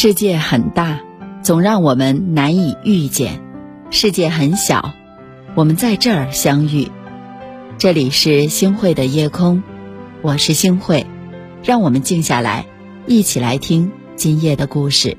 [0.00, 1.00] 世界很大，
[1.42, 3.40] 总让我们难以遇见；
[3.90, 4.92] 世界很小，
[5.56, 6.88] 我们在这儿相遇。
[7.78, 9.60] 这里是星汇的夜空，
[10.22, 11.04] 我是星汇，
[11.64, 12.66] 让我们静下来，
[13.08, 15.16] 一起来听今夜的故事。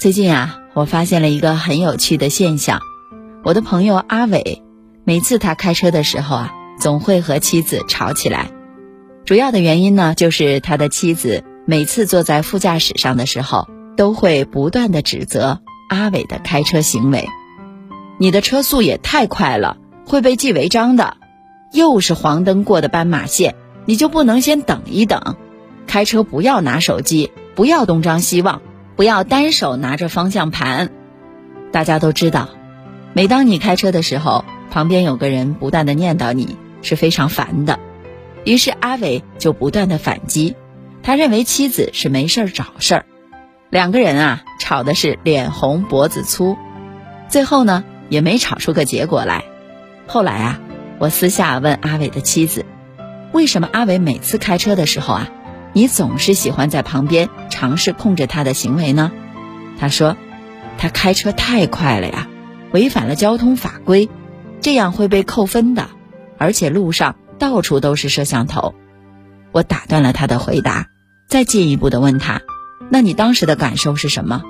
[0.00, 2.80] 最近啊，我发现了一个很有趣的现象，
[3.44, 4.62] 我的朋友阿伟，
[5.04, 8.50] 每次他开车的时候啊，总会和妻子吵起来。
[9.26, 11.44] 主要的原因呢，就是他的妻子。
[11.64, 17.28] 每次坐在副驾驶上的时候，都会不断的指责阿伟的开车行为。
[18.18, 19.76] 你的车速也太快了，
[20.06, 21.16] 会被记违章的。
[21.72, 23.54] 又是黄灯过的斑马线，
[23.86, 25.36] 你就不能先等一等？
[25.86, 28.60] 开车不要拿手机，不要东张西望，
[28.96, 30.90] 不要单手拿着方向盘。
[31.70, 32.48] 大家都知道，
[33.14, 37.78] 每当你开车的时候，旁边有个人不断的念叨你，是非常烦的。
[38.44, 40.56] 于是阿伟就不断的反击。
[41.02, 43.04] 他认为妻子是没事儿找事儿，
[43.70, 46.56] 两个人啊吵的是脸红脖子粗，
[47.28, 49.44] 最后呢也没吵出个结果来。
[50.06, 50.60] 后来啊，
[50.98, 52.64] 我私下问阿伟的妻子，
[53.32, 55.28] 为什么阿伟每次开车的时候啊，
[55.72, 59.10] 你总是喜欢在旁边尝试控制他的行为呢？
[59.78, 60.16] 他说，
[60.78, 62.28] 他开车太快了呀，
[62.72, 64.08] 违反了交通法规，
[64.60, 65.88] 这样会被扣分的，
[66.38, 68.74] 而且路上到处都是摄像头。
[69.50, 70.86] 我打断了他的回答。
[71.32, 72.42] 再进一步的问他，
[72.90, 74.42] 那你当时的感受是什么？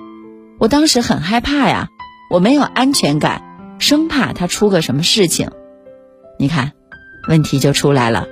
[0.59, 1.91] 我当时很害怕呀，
[2.29, 5.53] 我没有安全感，生怕他出个什么事情。
[6.41, 6.73] 你看，
[7.29, 8.27] 问题就出来了。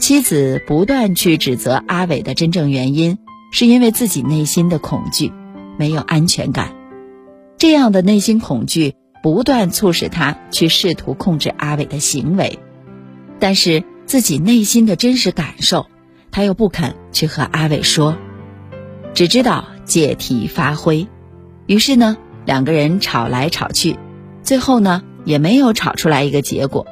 [0.00, 3.18] 妻子不断去指责阿伟的真正原因，
[3.52, 5.32] 是因为自己内心的恐惧，
[5.78, 6.74] 没有安全感。
[7.56, 12.58] 这样的内心恐惧不断促使他去试图控制阿伟的行为，
[13.38, 15.86] 但是自己内心的真实感受。
[16.36, 18.14] 他又不肯去和阿伟说，
[19.14, 21.08] 只知道借题发挥，
[21.64, 23.98] 于是呢，两个人吵来吵去，
[24.42, 26.86] 最后呢，也没有吵出来一个结果。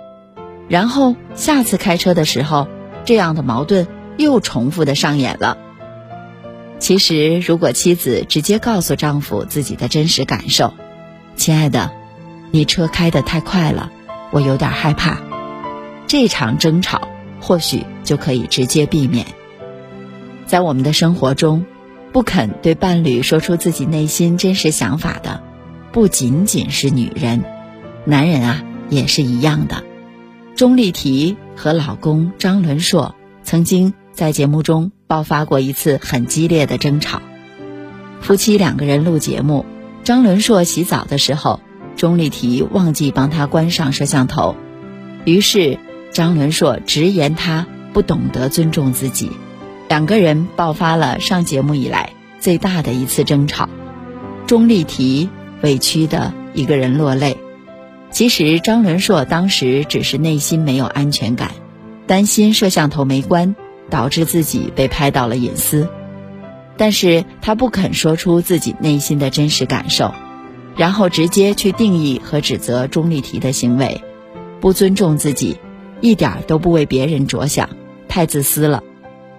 [0.66, 2.68] 然后下次开车的时候，
[3.04, 5.58] 这样的矛盾又重复的上演了。
[6.78, 10.72] 其实，如果妻子直接告诉丈夫自己的真实感受，
[11.36, 11.90] 亲爱的，
[12.50, 13.92] 你车开得太快了，
[14.30, 15.18] 我有点害怕，
[16.06, 17.08] 这场争吵。
[17.46, 19.26] 或许就可以直接避免。
[20.46, 21.66] 在我们的生活中，
[22.10, 25.42] 不肯对伴侣说出自己内心真实想法的，
[25.92, 27.44] 不仅仅是女人，
[28.06, 29.84] 男人啊也是一样的。
[30.56, 37.20] 钟丽缇和老公张伦硕曾经在节目中爆发过一次很激烈的争吵。
[38.22, 39.66] 夫妻两个人录节目，
[40.02, 41.60] 张伦硕洗澡的时候，
[41.94, 44.56] 钟丽缇忘记帮他关上摄像头，
[45.26, 45.78] 于是。
[46.14, 49.32] 张伦硕直言他不懂得尊重自己，
[49.88, 53.68] 两个人爆发了上节目以来最大的一次争吵。
[54.46, 55.28] 钟丽缇
[55.62, 57.36] 委屈的一个人落泪。
[58.12, 61.50] 其实张伦硕当时只是内心没有安全感，
[62.06, 63.56] 担心摄像头没关，
[63.90, 65.88] 导致自己被拍到了隐私。
[66.76, 70.14] 但是他不肯说出自己内心的真实感受，
[70.76, 74.00] 然后直接去定义和指责钟丽缇的行为，
[74.60, 75.58] 不尊重自己。
[76.00, 77.70] 一点都不为别人着想，
[78.08, 78.82] 太自私了。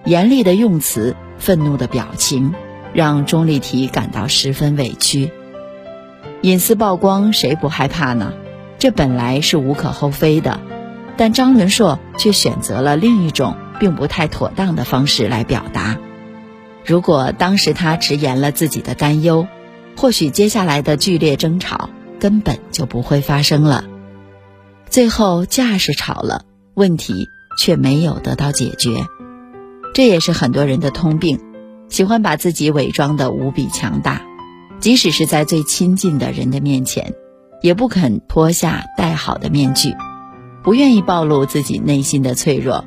[0.04, 2.54] 严厉的用词，愤怒的表情，
[2.92, 5.30] 让钟丽缇感到十分委屈。
[6.42, 8.32] 隐私曝光，谁不害怕呢？
[8.78, 10.60] 这本来是无可厚非的，
[11.16, 15.96] 但张伦硕却选择了另一种并不太妥当的方式来表达。
[16.84, 19.48] 如果当时他直言了自己的担忧，
[19.96, 21.90] 或许接下来的剧烈争吵
[22.20, 23.84] 根本就不会发生了。
[24.88, 26.42] 最后架势吵了。
[26.74, 29.06] 问题却没有得到解决，
[29.94, 31.40] 这也是很多人的通病，
[31.88, 34.20] 喜欢把自己伪装的无比强大，
[34.78, 37.14] 即使是在最亲近的人的面前，
[37.62, 39.94] 也不肯脱下戴好的面具，
[40.62, 42.84] 不愿意暴露自己内心的脆弱。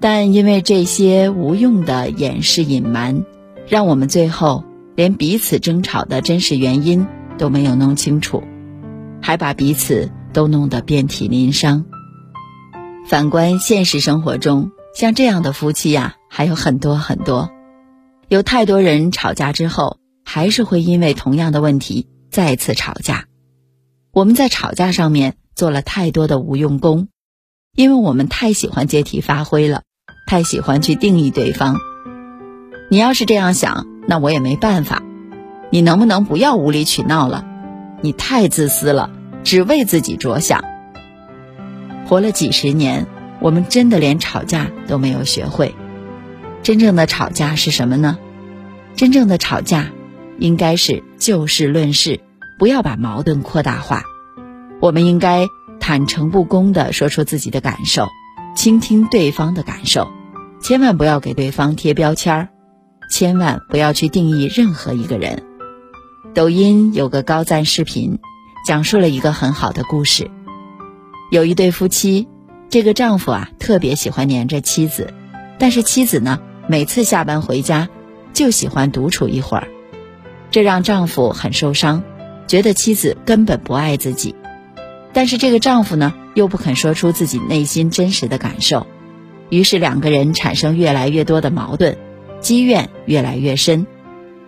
[0.00, 3.26] 但因为这些无用的掩饰隐瞒，
[3.68, 4.64] 让我们最后
[4.96, 8.42] 连彼此争吵的真实原因都没有弄清楚，
[9.20, 11.84] 还把彼此都弄得遍体鳞伤。
[13.06, 17.50] 反观现实生活中，像这样的夫妻呀，还有很多很多。
[18.28, 23.26] 有太多人吵架之后，还是会因为同样的问题再次吵架。
[24.12, 27.08] 我们在吵架上面做了太多的无用功，
[27.74, 29.82] 因为我们太喜欢借题发挥了，
[30.26, 31.78] 太喜欢去定义对方。
[32.90, 35.02] 你要是这样想，那我也没办法。
[35.70, 37.44] 你能不能不要无理取闹了？
[38.02, 39.10] 你太自私了，
[39.44, 40.62] 只为自己着想。
[42.06, 43.06] 活了几十年，
[43.40, 45.74] 我们真的连吵架都没有学会。
[46.62, 48.18] 真正的吵架是什么呢？
[48.94, 49.90] 真正的吵架
[50.38, 52.20] 应该是就事论事，
[52.58, 54.04] 不要把矛盾扩大化。
[54.80, 55.46] 我们应该
[55.80, 58.06] 坦诚不公地说出自己的感受，
[58.54, 60.08] 倾听对方的感受，
[60.60, 62.48] 千万不要给对方贴标签儿，
[63.10, 65.42] 千万不要去定义任何一个人。
[66.34, 68.18] 抖音有个高赞视频，
[68.64, 70.30] 讲述了一个很好的故事。
[71.30, 72.28] 有一对夫妻，
[72.68, 75.12] 这个丈夫啊特别喜欢黏着妻子，
[75.58, 77.88] 但是妻子呢每次下班回家
[78.32, 79.68] 就喜欢独处一会儿，
[80.50, 82.04] 这让丈夫很受伤，
[82.46, 84.34] 觉得妻子根本不爱自己。
[85.12, 88.86] 但是这个丈夫呢，又不肯说出自己内心真实的感受，
[89.50, 91.96] 于是两个人产生越来越多的矛盾，
[92.40, 93.86] 积怨越来越深。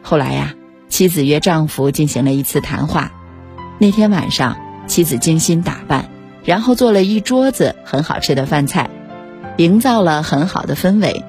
[0.03, 0.55] 后来呀，
[0.89, 3.13] 妻子约丈夫进行了一次谈话。
[3.85, 6.09] 那天晚上，妻子精心打扮，
[6.43, 8.89] 然后做了一桌子很好吃的饭菜，
[9.59, 11.23] 营造了很好的氛围。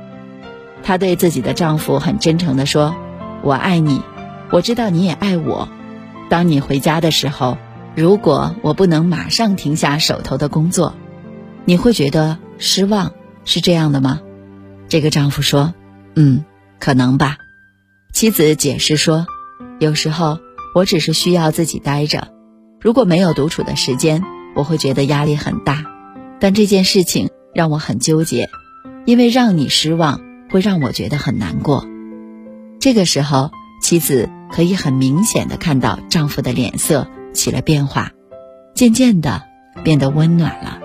[0.82, 2.96] 她对自己的丈夫很真诚地说
[3.44, 4.02] ：“我爱你，
[4.52, 5.68] 我知道你也爱我。
[6.30, 7.58] 当你回家的时候。”
[7.94, 10.96] 如果我不能马上停下手头的工作，
[11.66, 13.12] 你会觉得失望，
[13.44, 14.22] 是这样的吗？
[14.88, 15.74] 这个丈夫说
[16.16, 16.46] ：“嗯，
[16.80, 17.38] 可能吧。”
[18.14, 19.28] 妻子解释说
[19.80, 20.40] ：“有时候
[20.74, 22.30] 我只是需要自己待着，
[22.86, 24.24] 如果没有独处的时间，
[24.54, 25.86] 我会觉得压力很大。
[26.40, 28.48] 但这件事情让我很纠结，
[29.06, 30.22] 因为让你失望
[30.52, 31.84] 会让我觉得很难过。”
[32.80, 33.50] 这个时候，
[33.82, 37.08] 妻子可以很明显的看到丈夫的脸色。
[37.34, 38.12] 起了变化，
[38.76, 39.42] 渐渐的
[39.84, 40.80] 变得温暖了，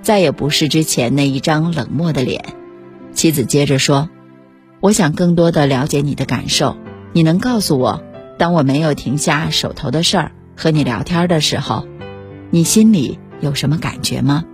[0.00, 2.46] 再也不是之前那一张冷漠的脸。
[3.12, 4.08] 妻子接着说
[4.80, 6.78] ：“我想更多的了解你的感受，
[7.12, 8.02] 你能告诉我，
[8.38, 11.86] 当我没有停下手头的事儿和你聊天的时候，
[12.50, 14.44] 你心里有什么感觉吗？”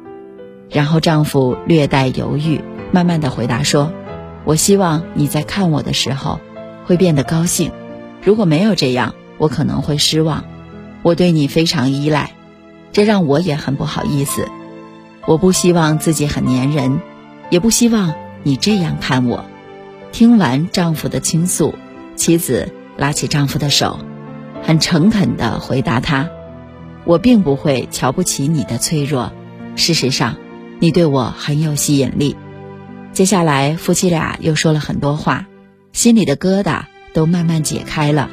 [0.71, 2.61] 然后丈夫略带犹豫，
[2.93, 3.93] 慢慢的回答说
[4.45, 6.41] ：“我希望你在看我的时候
[6.87, 7.71] 会变得高兴，
[8.25, 10.45] 如果没有这样，我可能会失望。”
[11.03, 12.31] 我对你非常依赖，
[12.93, 14.47] 这让我也很不好意思。
[15.27, 17.01] 我不希望自己很粘人，
[17.51, 18.15] 也不希望
[18.45, 19.45] 你这样看我。
[20.13, 21.75] 听完丈夫的倾诉，
[22.15, 23.99] 妻子拉起丈夫的手，
[24.63, 26.31] 很诚恳地回答他
[27.05, 29.33] ：“我并不会瞧不起你的脆弱，
[29.77, 30.37] 事实上，
[30.79, 32.37] 你对我很有吸引力。”
[33.13, 35.47] 接下来，夫妻俩又说了很多话，
[35.93, 38.31] 心里的疙瘩都慢慢解开了。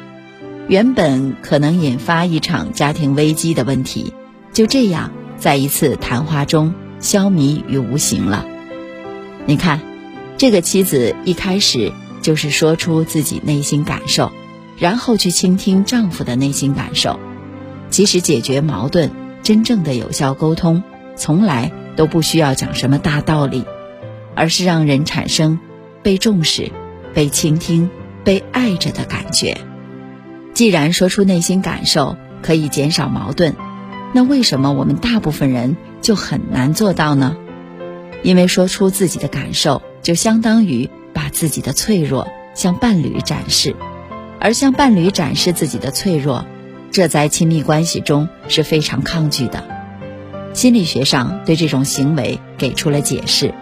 [0.68, 4.14] 原本可能引发一场家庭危机的问题，
[4.52, 8.46] 就这样在一次谈话中消弭于无形了。
[9.46, 9.80] 你看，
[10.38, 11.92] 这个妻子一开始
[12.22, 14.30] 就是说出自己内心感受，
[14.80, 17.20] 然后去倾听丈夫的内心感受。
[17.90, 19.10] 其实解决矛盾、
[19.42, 20.82] 真正的有效沟通，
[21.16, 23.64] 从来都不需要讲什么大道理，
[24.34, 25.60] 而是让人产生
[26.02, 26.72] 被重视、
[27.14, 27.90] 被倾听、
[28.24, 29.58] 被爱着的感觉。
[30.54, 33.54] 既然说出内心感受可以减少矛盾，
[34.14, 37.36] 那为什么我们大部分人就很难做到呢？
[38.22, 43.74] 因为说出自己的感受，就相当于把自己的脆弱向伴侣展示，
[44.40, 46.46] 而向伴侣展示自己的脆弱，
[46.90, 49.62] 这在亲密关系中是非常抗拒的。
[50.54, 53.54] 心理学上对这种行为给出了解释。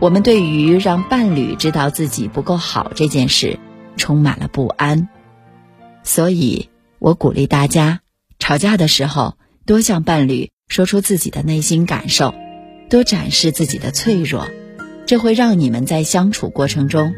[0.00, 3.58] 我们对于让伴侣知道自己不够好这件事，
[3.96, 5.08] 充满了不安。
[6.02, 8.00] 所以，我鼓励大家，
[8.38, 9.36] 吵架的时候
[9.66, 12.34] 多向伴侣说出自己的内心感受，
[12.88, 14.48] 多展示自己的脆弱，
[15.06, 17.12] 这会让你们在相处过程中，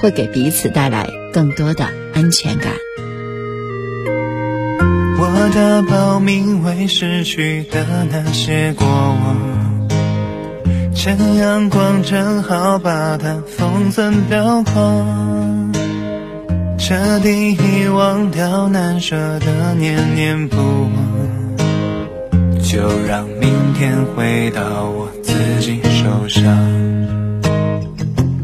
[0.00, 2.72] 会给彼此带来更多的安全感。
[5.18, 9.88] 我的报名为失去的那些过往，
[10.94, 15.72] 趁阳光正好把它封存裱框。
[16.78, 20.92] 彻底遗忘掉难舍的念念不忘，
[22.60, 27.01] 就让明天回到我自己手上。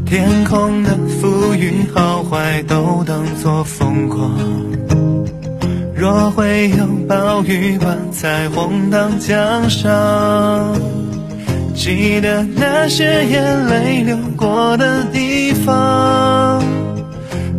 [0.09, 4.31] 天空的浮云好坏都当作风光，
[5.95, 10.75] 若会有暴雨，把彩虹当奖赏。
[11.75, 16.59] 记得那些眼泪流过的地方。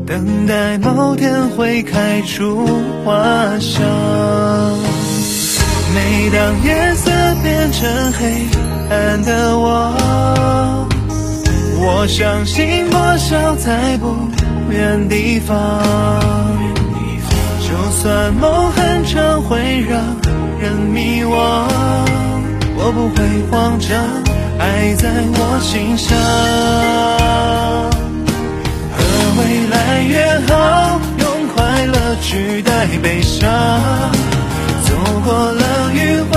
[0.05, 2.67] 等待某天会开出
[3.05, 3.15] 花
[3.61, 3.81] 香。
[5.95, 7.11] 每当夜色
[7.45, 8.45] 变成黑
[8.91, 10.89] 暗的我，
[11.83, 14.15] 我相信破晓在不
[14.71, 15.57] 远地方。
[17.59, 19.99] 就算梦很长会让
[20.61, 21.33] 人迷惘，
[22.77, 23.99] 我不会慌张，
[24.59, 26.15] 爱在我心上。
[28.93, 28.99] 和
[29.39, 33.49] 未来越好，用快乐取代悲伤，
[34.85, 34.95] 走
[35.25, 35.99] 过了迂
[36.31, 36.37] 回，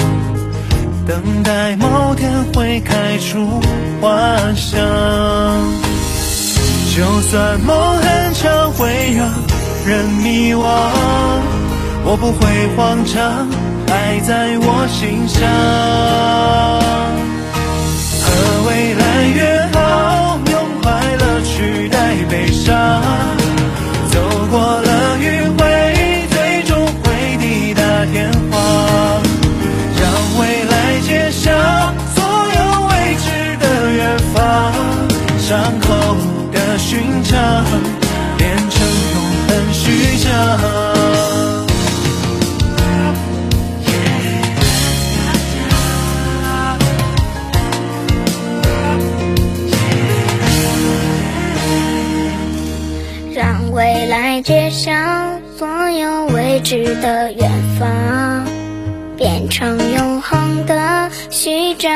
[1.07, 3.61] 等待某天会开出
[3.99, 4.09] 花
[4.55, 4.79] 香。
[6.95, 9.27] 就算梦很长，会让
[9.85, 10.61] 人迷惘，
[12.03, 13.47] 我不会慌张，
[13.87, 15.41] 爱在我心上。
[18.23, 18.27] 和
[18.67, 19.03] 未来
[19.33, 23.01] 约好，用快乐取代悲伤，
[54.43, 58.45] 街上所有未知的远方
[59.15, 61.91] 变成永恒的序章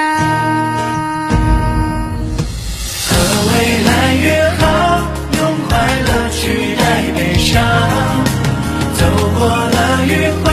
[3.08, 3.16] 和
[3.52, 5.02] 未来约好
[5.40, 7.64] 用快乐取代悲伤。
[8.94, 9.06] 走
[9.40, 10.45] 过了雨